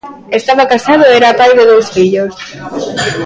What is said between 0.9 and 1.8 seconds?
e era pai de